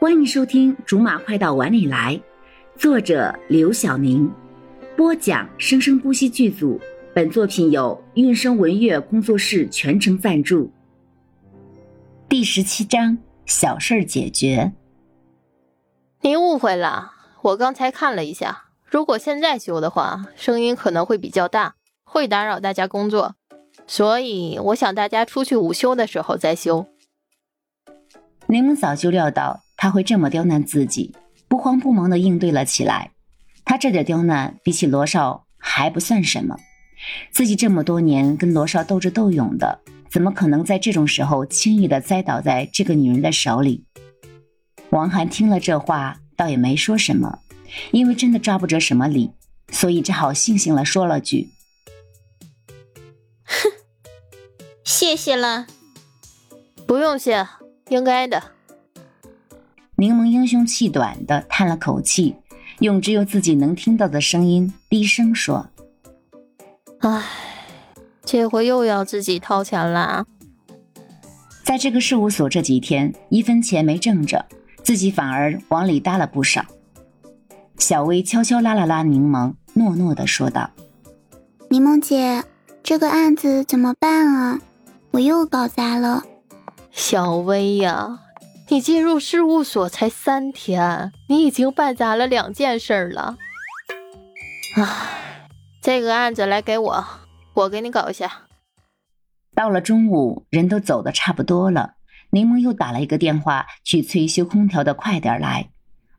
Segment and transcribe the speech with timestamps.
[0.00, 2.16] 欢迎收听《竹马快到碗里来》，
[2.80, 4.32] 作者刘晓宁，
[4.96, 6.80] 播讲生生不息剧组。
[7.14, 10.72] 本作品由韵声文乐工作室全程赞助。
[12.30, 14.72] 第十七章：小事儿解决。
[16.22, 17.12] 您误会了，
[17.42, 21.74] 我刚才看了一下，如果现在修的话，声音可能会比较大，
[22.04, 23.34] 会打扰大家工作，
[23.86, 26.86] 所以我想大家出去午休的时候再修。
[28.46, 29.64] 柠檬早就料到。
[29.82, 31.14] 他会这么刁难自己，
[31.48, 33.12] 不慌不忙地应对了起来。
[33.64, 36.54] 他这点刁难比起罗少还不算什么，
[37.32, 39.80] 自己这么多年跟罗少斗智斗勇的，
[40.10, 43.86] 怎么可能在这种时候轻易地栽倒在这个女人的手里？
[44.90, 47.38] 王涵听了这话，倒也没说什么，
[47.90, 49.32] 因为真的抓不着什么理，
[49.70, 51.48] 所以只好悻悻地说了句
[53.48, 53.70] ：“哼，
[54.84, 55.66] 谢谢了，
[56.86, 57.48] 不用谢，
[57.88, 58.52] 应该的。”
[60.00, 62.34] 柠檬英雄气短的叹了口气，
[62.78, 65.68] 用只有自己能听到的声音低声说
[67.00, 67.22] ：“唉，
[68.24, 70.24] 这回又要自己掏钱了。
[71.62, 74.46] 在这个事务所这几天，一分钱没挣着，
[74.82, 76.64] 自己反而往里搭了不少。”
[77.76, 80.70] 小薇悄悄拉了拉柠檬，诺诺的说道
[81.68, 82.42] ：“柠檬姐，
[82.82, 84.60] 这个案子怎么办啊？
[85.10, 86.24] 我又搞砸了。”
[86.90, 88.20] 小薇呀。
[88.72, 93.36] 你进入事务所才三天，你已经办砸了两件事了。
[94.76, 95.48] 唉，
[95.82, 97.04] 这个案子来给我，
[97.54, 98.42] 我给你搞一下。
[99.56, 101.94] 到了中午，人都走的差不多了，
[102.30, 105.70] 柠檬又打了一个电话去催修空调的快点来，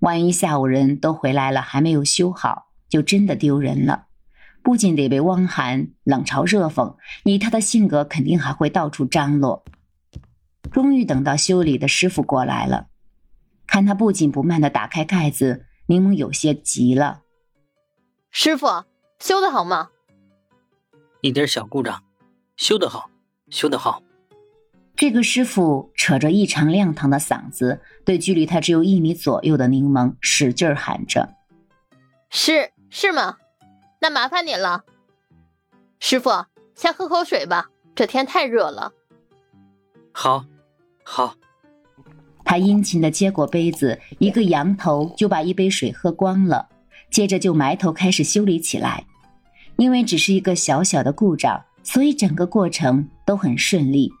[0.00, 4.06] 万一下午人都回来了还没有修好，就真的丢人了，
[4.60, 9.64] 不仅得被汪涵冷嘲热讽，以他的性格，肯定还会到处张罗。
[10.70, 12.88] 终于等到修理的师傅过来了，
[13.66, 17.22] 看他不紧不慢的打开盖子，柠檬有些急了。
[18.30, 18.66] 师傅，
[19.18, 19.90] 修的好吗？
[21.20, 22.02] 一点小故障，
[22.56, 23.10] 修得好，
[23.50, 24.02] 修得好。
[24.96, 31.36] 这个师傅扯着异常亮堂的嗓子，对距离他只有一米左右的柠檬使劲喊着
[32.30, 33.38] ：“是是吗？
[34.00, 34.84] 那麻烦你了。
[35.98, 36.30] 师傅，
[36.74, 38.92] 先喝口水吧，这天太热了。”
[40.12, 40.44] 好。
[41.02, 41.34] 好，
[42.44, 46.68] 他殷勤的接过杯子，一个仰头就把一杯水喝光了，
[47.10, 49.06] 接着就埋头开始修理起来。
[49.76, 54.12] 因为只是一个小小的故障，所以整个过程都很顺利。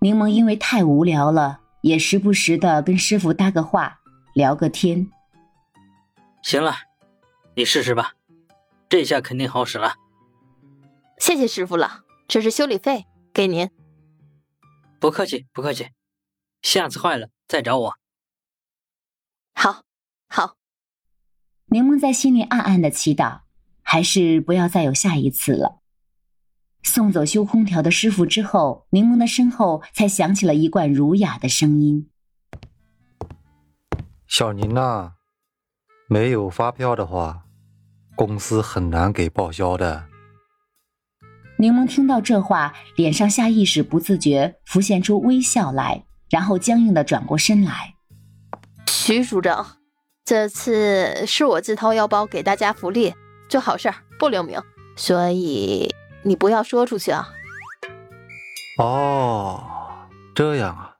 [0.00, 4.00] 柠檬因为太无聊了，也时不时的跟师傅搭个话，
[4.34, 5.08] 聊个天。
[6.42, 6.74] 行了，
[7.54, 8.14] 你试试吧，
[8.88, 9.94] 这下肯定好使了。
[11.18, 13.70] 谢谢师傅了，这是修理费，给您。
[14.98, 15.86] 不客气，不客气。
[16.62, 17.94] 下次坏了再找我。
[19.54, 19.82] 好，
[20.28, 20.56] 好。
[21.66, 23.42] 柠檬在心里暗暗的祈祷，
[23.82, 25.80] 还是不要再有下一次了。
[26.82, 32.10] 送走修空调的师傅之后，柠檬的身后才响起了一贯儒雅的声音
[34.26, 35.12] ：“小宁呐，
[36.08, 37.44] 没有发票的话，
[38.16, 40.08] 公司很难给报销的。”
[41.58, 46.06] 柠檬听到这话，脸上下意识不自觉浮现出微笑来。
[46.30, 47.94] 然后僵硬的转过身来，
[48.86, 49.66] 徐署长，
[50.24, 53.14] 这次是我自掏腰包给大家福利，
[53.48, 54.62] 做好事不留名，
[54.94, 55.92] 所以
[56.22, 57.28] 你不要说出去啊。
[58.78, 59.64] 哦，
[60.34, 60.94] 这样啊。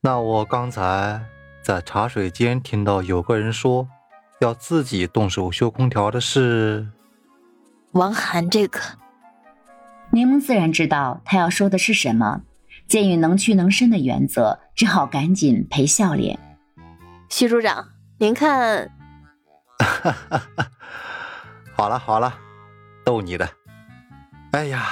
[0.00, 1.24] 那我刚才
[1.62, 3.88] 在茶水间听到有个人说
[4.40, 6.88] 要自己动手修空调的事
[7.92, 8.80] 王涵这个。
[10.10, 12.42] 柠檬自然知道他要说的是什么。
[12.88, 16.38] 鉴于能屈能伸的原则，只好赶紧赔笑脸。
[17.28, 17.88] 徐组长，
[18.18, 18.90] 您看，
[21.74, 22.38] 好了好了，
[23.04, 23.48] 逗你的。
[24.52, 24.86] 哎呀，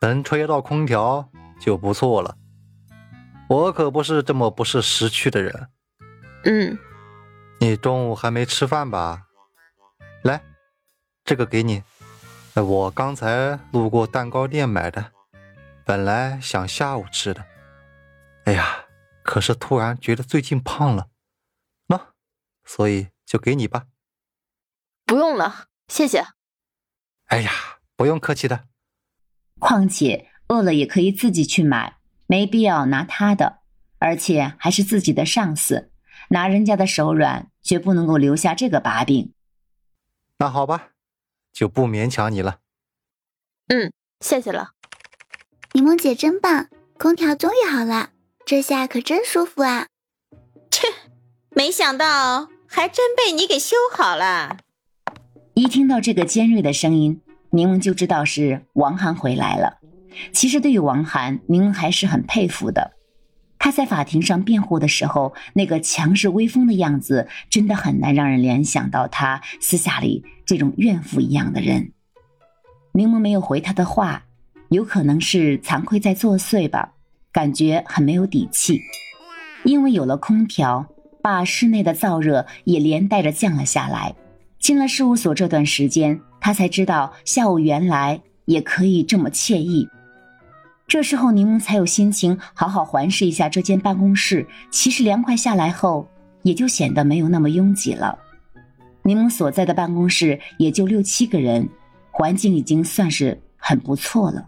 [0.00, 1.28] 能吹到空调
[1.58, 2.36] 就不错了。
[3.48, 5.68] 我可不是这么不识时趣的人。
[6.44, 6.78] 嗯，
[7.60, 9.22] 你中午还没吃饭吧？
[10.22, 10.42] 来，
[11.24, 11.82] 这个给你。
[12.54, 15.12] 我刚才路过蛋糕店买的。
[15.86, 17.46] 本来想下午吃的，
[18.44, 18.86] 哎呀，
[19.22, 21.10] 可是突然觉得最近胖了，
[21.86, 22.08] 那
[22.64, 23.86] 所以就给你吧。
[25.04, 26.26] 不用了，谢谢。
[27.26, 27.52] 哎呀，
[27.94, 28.64] 不用客气的。
[29.60, 33.60] 况且饿了也可以自己去买，没必要拿他的，
[34.00, 35.92] 而且还是自己的上司，
[36.30, 39.32] 拿人家的手软，绝不能够留下这个把柄。
[40.38, 40.90] 那好吧，
[41.52, 42.58] 就不勉强你了。
[43.68, 44.72] 嗯，谢谢了。
[45.76, 46.68] 柠檬姐真棒，
[46.98, 48.08] 空调终于好了，
[48.46, 49.88] 这下可真舒服啊！
[50.70, 50.86] 切
[51.50, 54.56] 没想到还真被你给修好了。
[55.52, 57.20] 一听到这个尖锐的声音，
[57.50, 59.76] 柠檬就知道是王涵回来了。
[60.32, 62.92] 其实对于王涵，柠檬还是很佩服的。
[63.58, 71.92] 他在法庭上辩护的时候，那个强势威风的样子，真的很难让人联想到他私下里这种怨妇一样的人。
[72.92, 74.25] 柠檬没有回他的话，
[74.70, 76.92] 有可能是惭愧在作祟吧，
[77.32, 78.80] 感觉很没有底气。
[79.64, 80.86] 因为有了空调，
[81.22, 84.14] 把室内的燥热也连带着降了下来。
[84.58, 89.88] 进了事务所这段时间，他才知道下午原来也可以这么惬意。
[90.88, 94.46] 这时候，柠檬才有心情好好环视一下这间办公室。
[94.70, 96.08] 其实凉快下来后，
[96.42, 98.18] 也就显得没有那么拥挤了。
[99.02, 101.68] 柠檬所在的办公室也就六七个人，
[102.10, 104.46] 环境已经算是很不错了。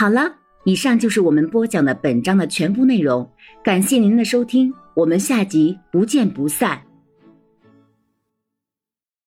[0.00, 3.30] 好了，以上就是我们播讲的本章的全部内容。
[3.62, 6.80] 感谢您的收听，我们下集不见不散。